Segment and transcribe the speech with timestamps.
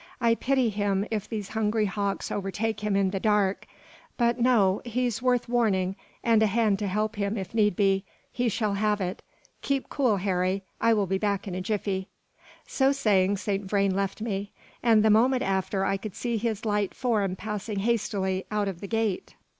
[0.19, 3.67] I pity him if these hungry hawks overtake him in the dark.
[4.17, 8.03] But no; he's worth warning, and a hand to help him, if need be.
[8.31, 9.21] He shall have it.
[9.61, 10.63] Keep cool, Harry!
[10.81, 12.07] I will be back in a jiffy."
[12.65, 14.51] So saying, Saint Vrain left me;
[14.81, 18.87] and the moment after I could see his light form passing hastily out of the
[18.87, 19.35] gate.